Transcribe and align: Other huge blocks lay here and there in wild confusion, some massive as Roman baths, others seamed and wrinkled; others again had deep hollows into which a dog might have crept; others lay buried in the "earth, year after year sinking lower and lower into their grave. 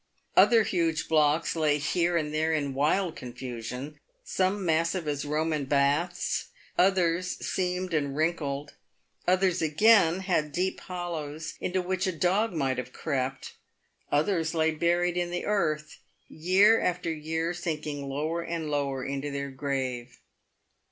Other 0.35 0.63
huge 0.63 1.07
blocks 1.07 1.55
lay 1.55 1.77
here 1.77 2.17
and 2.17 2.33
there 2.33 2.51
in 2.53 2.73
wild 2.73 3.15
confusion, 3.15 3.99
some 4.23 4.65
massive 4.65 5.07
as 5.07 5.25
Roman 5.25 5.65
baths, 5.65 6.45
others 6.75 7.37
seamed 7.45 7.93
and 7.93 8.15
wrinkled; 8.17 8.73
others 9.27 9.61
again 9.61 10.21
had 10.21 10.51
deep 10.53 10.79
hollows 10.79 11.53
into 11.59 11.83
which 11.83 12.07
a 12.07 12.11
dog 12.11 12.51
might 12.51 12.79
have 12.79 12.93
crept; 12.93 13.53
others 14.11 14.55
lay 14.55 14.71
buried 14.71 15.17
in 15.17 15.29
the 15.29 15.45
"earth, 15.45 15.99
year 16.27 16.81
after 16.81 17.13
year 17.13 17.53
sinking 17.53 18.09
lower 18.09 18.41
and 18.41 18.71
lower 18.71 19.05
into 19.05 19.29
their 19.29 19.51
grave. 19.51 20.17